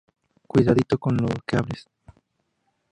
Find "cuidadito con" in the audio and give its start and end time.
0.47-1.15